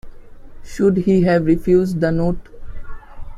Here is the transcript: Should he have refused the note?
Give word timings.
Should 0.63 0.97
he 0.97 1.21
have 1.25 1.45
refused 1.45 1.99
the 1.99 2.11
note? 2.11 2.47